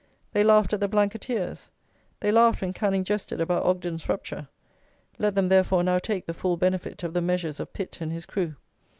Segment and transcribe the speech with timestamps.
[0.33, 1.69] They laughed at the Blanketteers.
[2.21, 4.47] They laughed when Canning jested about Ogden's rupture.
[5.19, 8.25] Let them, therefore, now take the full benefit of the measures of Pitt and his
[8.25, 8.55] crew.